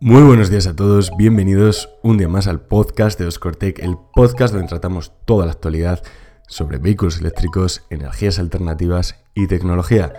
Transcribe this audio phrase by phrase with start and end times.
[0.00, 4.52] Muy buenos días a todos, bienvenidos un día más al podcast de Oscortec, el podcast
[4.52, 6.02] donde tratamos toda la actualidad
[6.48, 10.12] sobre vehículos eléctricos, energías alternativas y tecnología.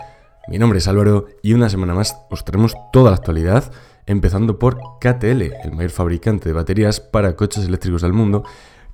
[0.48, 3.74] Mi nombre es Álvaro y una semana más os traemos toda la actualidad,
[4.06, 8.44] empezando por KTL, el mayor fabricante de baterías para coches eléctricos del mundo,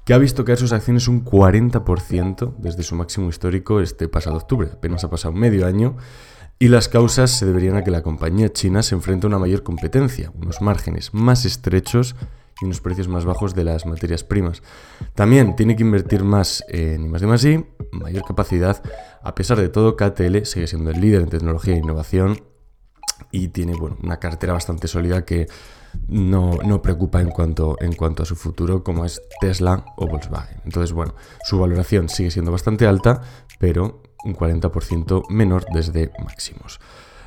[0.05, 4.69] que ha visto caer sus acciones un 40% desde su máximo histórico este pasado octubre.
[4.73, 5.97] Apenas ha pasado medio año
[6.59, 9.63] y las causas se deberían a que la compañía china se enfrenta a una mayor
[9.63, 12.15] competencia, unos márgenes más estrechos
[12.59, 14.63] y unos precios más bajos de las materias primas.
[15.13, 18.81] También tiene que invertir más en I más I, mayor capacidad.
[19.21, 22.41] A pesar de todo, KTL sigue siendo el líder en tecnología e innovación
[23.31, 25.47] y tiene bueno, una cartera bastante sólida que
[26.07, 30.61] no, no, preocupa en cuanto, en cuanto a su futuro como es Tesla o Volkswagen.
[30.65, 33.21] Entonces, bueno, su valoración sigue siendo bastante alta,
[33.59, 36.79] pero un 40% menor desde máximos.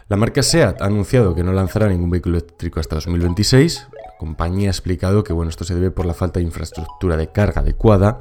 [0.08, 3.88] La marca SEAT ha anunciado que no lanzará ningún vehículo eléctrico hasta 2026.
[3.92, 7.30] La compañía ha explicado que bueno, esto se debe por la falta de infraestructura de
[7.30, 8.18] carga adecuada,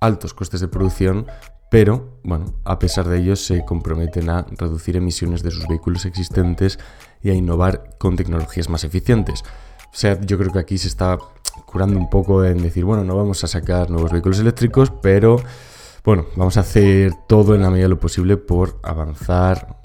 [0.00, 1.26] altos costes de producción,
[1.70, 6.78] pero bueno, a pesar de ello se comprometen a reducir emisiones de sus vehículos existentes
[7.20, 9.42] y a innovar con tecnologías más eficientes.
[9.90, 11.18] SEAT yo creo que aquí se está
[11.66, 15.42] curando un poco en decir, bueno, no vamos a sacar nuevos vehículos eléctricos, pero
[16.04, 19.80] bueno, vamos a hacer todo en la medida de lo posible por avanzar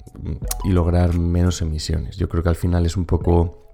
[0.64, 2.16] y lograr menos emisiones.
[2.16, 3.72] Yo creo que al final es un poco...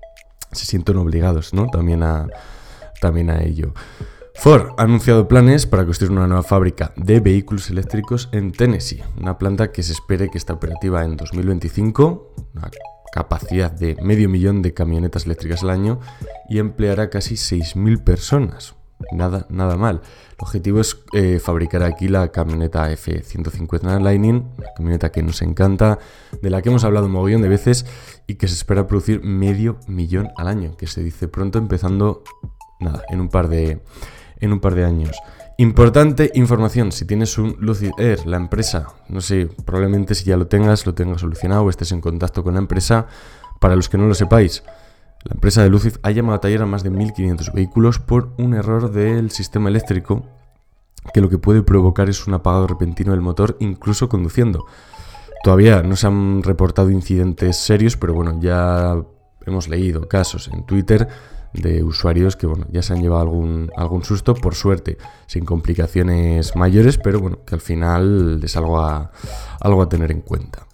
[0.52, 1.66] se sienten obligados, ¿no?
[1.66, 2.28] También a,
[3.00, 3.74] también a ello.
[4.36, 9.38] Ford ha anunciado planes para construir una nueva fábrica de vehículos eléctricos en Tennessee, una
[9.38, 12.70] planta que se espere que esté operativa en 2025, una
[13.12, 16.00] capacidad de medio millón de camionetas eléctricas al año
[16.48, 18.76] y empleará casi 6.000 personas.
[19.12, 20.00] Nada, nada mal.
[20.30, 25.98] El objetivo es eh, fabricar aquí la camioneta F-150 Lightning, una camioneta que nos encanta,
[26.40, 27.86] de la que hemos hablado un mogollón de veces
[28.26, 32.24] y que se espera producir medio millón al año, que se dice pronto empezando,
[32.80, 33.82] nada, en un par de,
[34.40, 35.16] en un par de años.
[35.58, 40.48] Importante información, si tienes un Lucid Air, la empresa, no sé, probablemente si ya lo
[40.48, 43.06] tengas, lo tengas solucionado o estés en contacto con la empresa,
[43.58, 44.62] para los que no lo sepáis,
[45.28, 48.54] la empresa de Lucid ha llamado a taller a más de 1.500 vehículos por un
[48.54, 50.24] error del sistema eléctrico
[51.12, 54.66] que lo que puede provocar es un apagado repentino del motor incluso conduciendo.
[55.42, 58.96] Todavía no se han reportado incidentes serios, pero bueno, ya
[59.44, 61.08] hemos leído casos en Twitter
[61.52, 66.54] de usuarios que bueno, ya se han llevado algún, algún susto, por suerte, sin complicaciones
[66.54, 69.10] mayores, pero bueno, que al final es algo a,
[69.60, 70.65] algo a tener en cuenta.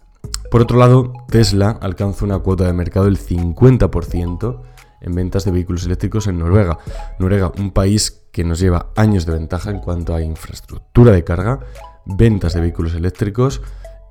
[0.52, 4.60] Por otro lado, Tesla alcanza una cuota de mercado del 50%
[5.00, 6.78] en ventas de vehículos eléctricos en Noruega.
[7.18, 11.60] Noruega, un país que nos lleva años de ventaja en cuanto a infraestructura de carga,
[12.04, 13.62] ventas de vehículos eléctricos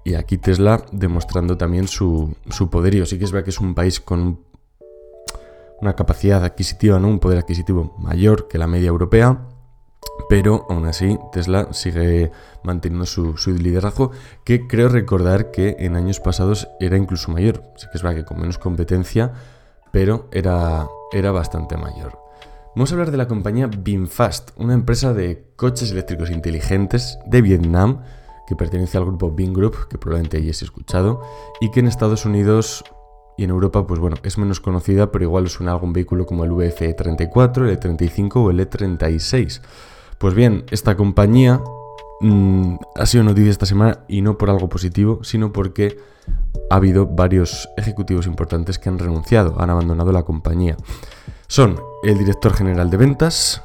[0.03, 3.05] y aquí Tesla demostrando también su, su poderío.
[3.05, 4.39] Sí que es verdad que es un país con
[5.79, 7.07] una capacidad adquisitiva, ¿no?
[7.07, 9.47] un poder adquisitivo mayor que la media europea,
[10.29, 12.31] pero aún así Tesla sigue
[12.63, 14.11] manteniendo su, liderazgo,
[14.43, 17.63] que creo recordar que en años pasados era incluso mayor.
[17.75, 19.33] Sí que es verdad que con menos competencia,
[19.91, 22.17] pero era, era bastante mayor.
[22.75, 28.01] Vamos a hablar de la compañía Binfast, una empresa de coches eléctricos inteligentes de Vietnam
[28.47, 31.21] que pertenece al grupo Bin Group, que probablemente hayáis escuchado,
[31.59, 32.83] y que en Estados Unidos
[33.41, 36.51] y en Europa, pues bueno, es menos conocida, pero igual suena algún vehículo como el
[36.51, 39.61] VF34, el E35 o el E36.
[40.19, 41.59] Pues bien, esta compañía
[42.19, 45.97] mm, ha sido noticia esta semana y no por algo positivo, sino porque
[46.69, 50.77] ha habido varios ejecutivos importantes que han renunciado, han abandonado la compañía.
[51.47, 53.63] Son el director general de ventas,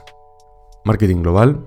[0.86, 1.66] marketing global,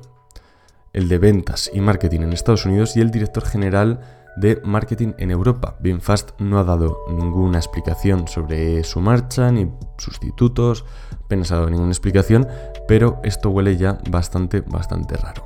[0.94, 5.32] el de ventas y marketing en Estados Unidos y el director general de marketing en
[5.32, 5.76] Europa.
[5.80, 10.86] Binfast no ha dado ninguna explicación sobre su marcha ni sustitutos,
[11.24, 12.48] apenas ha dado ninguna explicación,
[12.88, 15.46] pero esto huele ya bastante, bastante raro.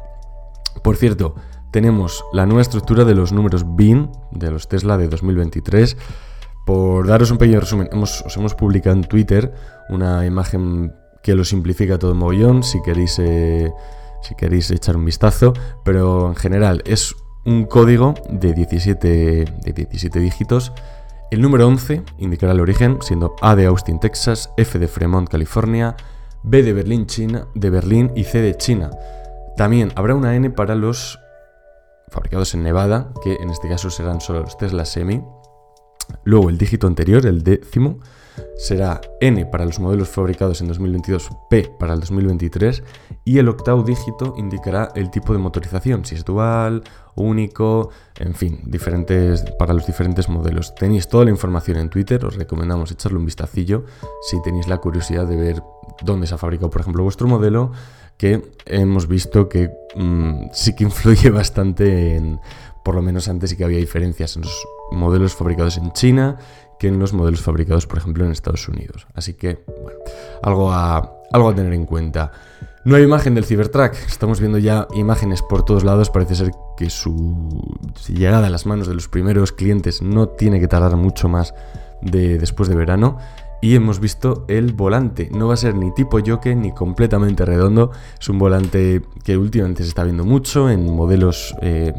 [0.83, 1.35] Por cierto,
[1.71, 5.97] tenemos la nueva estructura de los números BIN de los Tesla de 2023.
[6.65, 9.53] Por daros un pequeño resumen, os hemos publicado en Twitter
[9.89, 10.93] una imagen
[11.23, 13.71] que lo simplifica todo mogollón, si queréis, eh,
[14.21, 15.53] si queréis echar un vistazo,
[15.83, 19.07] pero en general es un código de 17,
[19.63, 20.71] de 17 dígitos.
[21.31, 25.95] El número 11 indicará el origen, siendo A de Austin, Texas, F de Fremont, California,
[26.43, 28.91] B de Berlín, China, de Berlín y C de China.
[29.57, 31.19] También habrá una N para los
[32.09, 35.23] fabricados en Nevada, que en este caso serán solo los Tesla Semi.
[36.23, 37.99] Luego el dígito anterior, el décimo,
[38.57, 42.83] será N para los modelos fabricados en 2022, P para el 2023
[43.25, 46.83] y el octavo dígito indicará el tipo de motorización, si es dual,
[47.15, 50.73] único, en fin, diferentes para los diferentes modelos.
[50.75, 53.85] Tenéis toda la información en Twitter, os recomendamos echarle un vistacillo
[54.29, 55.63] si tenéis la curiosidad de ver
[56.01, 57.71] dónde se ha fabricado, por ejemplo, vuestro modelo,
[58.17, 62.39] que hemos visto que mm, sí que influye bastante en,
[62.83, 66.37] por lo menos antes sí que había diferencias en los modelos fabricados en China
[66.79, 69.07] que en los modelos fabricados, por ejemplo, en Estados Unidos.
[69.13, 69.99] Así que, bueno,
[70.41, 72.31] algo a, algo a tener en cuenta.
[72.85, 76.89] No hay imagen del Cybertruck, estamos viendo ya imágenes por todos lados, parece ser que
[76.89, 77.77] su
[78.09, 81.53] llegada a las manos de los primeros clientes no tiene que tardar mucho más
[82.01, 83.17] de después de verano.
[83.61, 87.91] Y hemos visto el volante, no va a ser ni tipo yoke ni completamente redondo,
[88.19, 91.93] es un volante que últimamente se está viendo mucho en modelos eh,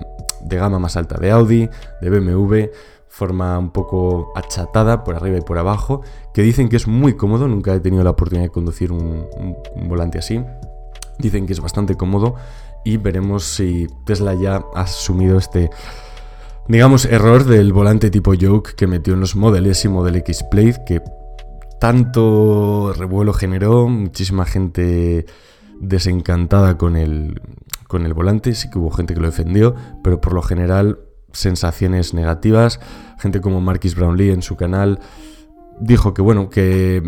[0.44, 1.68] de gama más alta de Audi,
[2.00, 2.70] de BMW,
[3.14, 6.02] forma un poco achatada por arriba y por abajo,
[6.32, 9.28] que dicen que es muy cómodo, nunca he tenido la oportunidad de conducir un,
[9.86, 10.42] volante así,
[11.18, 12.34] dicen que es bastante cómodo
[12.84, 15.70] y veremos si Tesla ya ha asumido este,
[16.66, 20.44] digamos, error del volante tipo yoke que metió en los Model S y Model X
[20.50, 21.00] Plate, que
[21.78, 25.24] tanto revuelo generó, muchísima gente
[25.80, 27.40] desencantada con el,
[27.86, 30.98] con el volante, sí que hubo gente que lo defendió, pero por lo general
[31.32, 32.80] sensaciones negativas.
[33.18, 35.00] Gente como Marquis Brownlee en su canal
[35.80, 37.02] dijo que, bueno, que,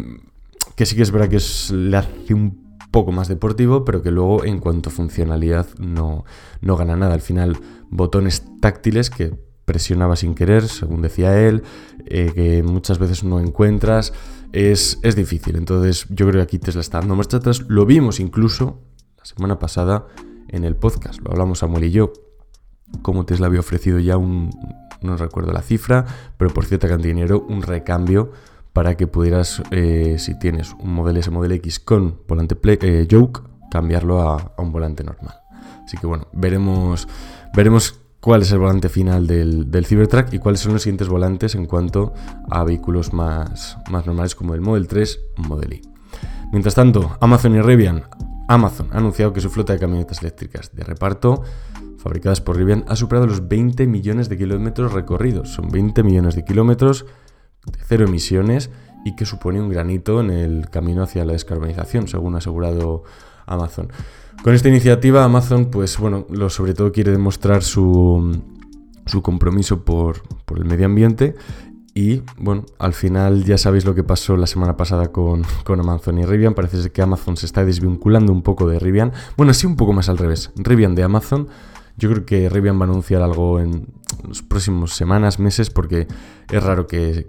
[0.74, 1.40] que sí que es verdad que
[1.74, 6.24] le hace un poco más deportivo, pero que luego en cuanto a funcionalidad no,
[6.60, 7.14] no gana nada.
[7.14, 7.58] Al final,
[7.90, 9.34] botones táctiles que
[9.64, 11.62] presionaba sin querer, según decía él,
[12.06, 14.12] eh, que muchas veces no encuentras,
[14.52, 15.56] es, es, difícil.
[15.56, 17.64] Entonces yo creo que aquí Tesla está dando marcha atrás.
[17.68, 18.80] Lo vimos incluso
[19.18, 20.06] la semana pasada
[20.48, 22.12] en el podcast, lo hablamos Samuel y yo,
[23.02, 24.50] como Tesla había ofrecido ya un,
[25.00, 26.04] no recuerdo la cifra,
[26.36, 28.32] pero por cierta cantidad de dinero, un recambio
[28.72, 33.06] para que pudieras, eh, si tienes un Model S, Model X con volante play, eh,
[33.08, 35.34] Yoke, cambiarlo a, un volante normal.
[35.84, 37.08] Así que bueno, veremos,
[37.54, 41.54] veremos cuál es el volante final del, del, Cybertruck y cuáles son los siguientes volantes
[41.54, 42.12] en cuanto
[42.50, 45.82] a vehículos más, más normales como el Model 3 Model Y.
[46.52, 48.04] Mientras tanto, Amazon y Rivian.
[48.48, 51.42] Amazon ha anunciado que su flota de camionetas eléctricas de reparto
[52.06, 55.48] fabricadas por Rivian, ha superado los 20 millones de kilómetros recorridos.
[55.52, 57.04] Son 20 millones de kilómetros
[57.64, 58.70] de cero emisiones
[59.04, 63.02] y que supone un granito en el camino hacia la descarbonización, según ha asegurado
[63.44, 63.88] Amazon.
[64.44, 68.40] Con esta iniciativa, Amazon, pues bueno, sobre todo quiere demostrar su,
[69.06, 70.22] su compromiso por,
[70.54, 71.34] el medio ambiente.
[71.96, 76.18] Y bueno, al final ya sabéis lo que pasó la semana pasada con, con Amazon
[76.18, 76.52] y Rivian.
[76.52, 79.12] Parece que Amazon se está desvinculando un poco de Rivian.
[79.38, 80.52] Bueno, sí, un poco más al revés.
[80.56, 81.48] Rivian de Amazon
[81.96, 83.86] yo creo que Rivian va a anunciar algo en
[84.28, 86.06] las próximas semanas, meses, porque
[86.50, 87.26] es raro que,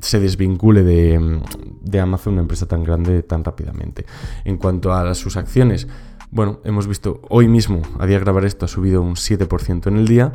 [0.00, 1.40] se desvincule de,
[1.82, 4.04] de, Amazon, una empresa tan grande, tan rápidamente.
[4.44, 5.88] En cuanto a sus acciones,
[6.30, 9.96] bueno, hemos visto hoy mismo, a día de grabar esto, ha subido un 7% en
[9.96, 10.32] el día,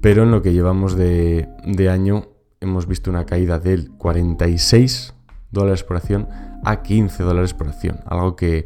[0.00, 2.28] pero en lo que llevamos de, de año
[2.60, 5.14] hemos visto una caída del 46
[5.50, 6.28] dólares por acción
[6.64, 8.64] a 15 dólares por acción, algo que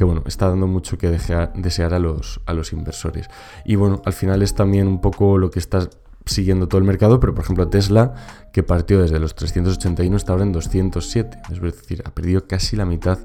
[0.00, 3.28] que bueno, está dando mucho que desear a los, a los inversores.
[3.66, 5.90] Y bueno, al final es también un poco lo que está
[6.24, 8.14] siguiendo todo el mercado, pero por ejemplo Tesla,
[8.50, 12.86] que partió desde los 381, está ahora en 207, es decir, ha perdido casi la
[12.86, 13.18] mitad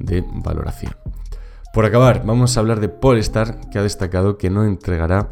[0.00, 0.96] de valoración.
[1.72, 5.30] Por acabar, vamos a hablar de Polestar, que ha destacado que no entregará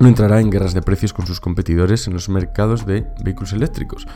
[0.00, 4.08] no entrará en guerras de precios con sus competidores en los mercados de vehículos eléctricos.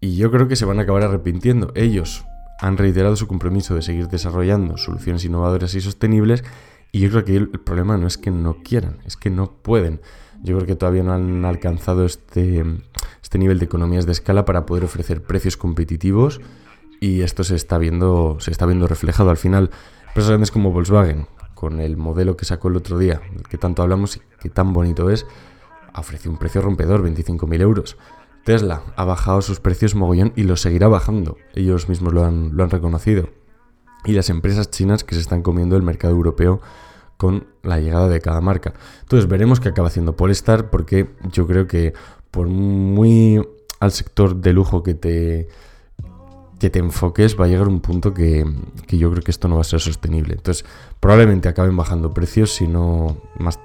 [0.00, 1.72] Y yo creo que se van a acabar arrepintiendo.
[1.74, 2.26] Ellos,
[2.58, 6.44] han reiterado su compromiso de seguir desarrollando soluciones innovadoras y sostenibles
[6.92, 10.00] y yo creo que el problema no es que no quieran, es que no pueden.
[10.42, 12.64] Yo creo que todavía no han alcanzado este,
[13.22, 16.40] este nivel de economías de escala para poder ofrecer precios competitivos
[17.00, 19.70] y esto se está viendo, se está viendo reflejado al final.
[20.08, 23.82] Empresas grandes como Volkswagen, con el modelo que sacó el otro día, del que tanto
[23.82, 25.26] hablamos y que tan bonito es,
[25.94, 27.96] ofrece un precio rompedor, 25.000 euros.
[28.44, 31.38] Tesla ha bajado sus precios mogollón y lo seguirá bajando.
[31.54, 33.30] Ellos mismos lo han, lo han reconocido.
[34.04, 36.60] Y las empresas chinas que se están comiendo el mercado europeo
[37.16, 38.74] con la llegada de cada marca.
[39.00, 41.94] Entonces veremos qué acaba haciendo Polestar porque yo creo que
[42.30, 43.40] por muy
[43.80, 45.48] al sector de lujo que te,
[46.58, 48.46] que te enfoques va a llegar un punto que,
[48.86, 50.34] que, yo creo que esto no va a ser sostenible.
[50.34, 50.64] Entonces
[51.00, 53.58] probablemente acaben bajando precios, si no más,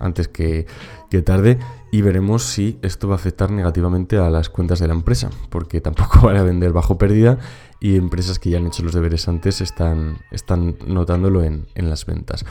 [0.00, 0.66] antes que,
[1.10, 1.58] que tarde
[1.90, 5.80] y veremos si esto va a afectar negativamente a las cuentas de la empresa, porque
[5.80, 7.38] tampoco van a vender bajo pérdida
[7.78, 12.44] y empresas que ya han hecho los deberes antes están, están notándolo en, las ventas.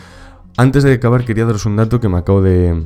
[0.55, 2.85] Antes de acabar quería daros un dato que me acabo de,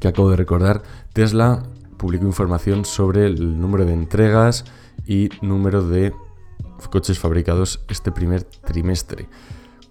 [0.00, 0.82] que acabo de recordar.
[1.12, 1.62] Tesla
[1.96, 4.64] publicó información sobre el número de entregas
[5.06, 6.12] y número de
[6.90, 9.28] coches fabricados este primer trimestre.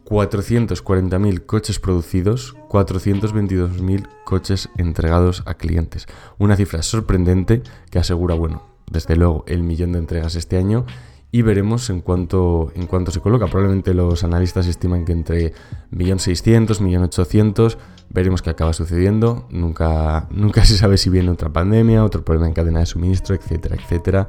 [0.05, 6.07] 440.000 coches producidos, 422.000 coches entregados a clientes.
[6.39, 7.61] Una cifra sorprendente
[7.91, 10.85] que asegura, bueno, desde luego el millón de entregas este año
[11.31, 13.45] y veremos en cuánto, en cuánto se coloca.
[13.47, 15.53] Probablemente los analistas estiman que entre
[15.91, 17.77] 1.600.000, 1.800.000,
[18.09, 19.47] veremos qué acaba sucediendo.
[19.51, 23.75] Nunca, nunca se sabe si viene otra pandemia, otro problema en cadena de suministro, etcétera,
[23.75, 24.27] etcétera.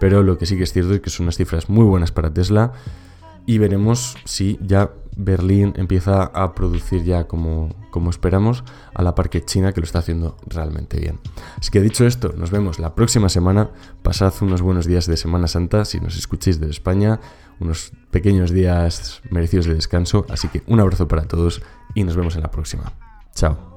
[0.00, 2.32] Pero lo que sí que es cierto es que son unas cifras muy buenas para
[2.32, 2.72] Tesla
[3.46, 9.28] y veremos si ya Berlín empieza a producir ya como, como esperamos, a la par
[9.28, 11.18] que China que lo está haciendo realmente bien.
[11.58, 13.70] Así que dicho esto, nos vemos la próxima semana.
[14.02, 17.20] Pasad unos buenos días de Semana Santa si nos escuchéis de España,
[17.58, 20.26] unos pequeños días merecidos de descanso.
[20.30, 21.62] Así que un abrazo para todos
[21.94, 22.92] y nos vemos en la próxima.
[23.34, 23.70] Chao.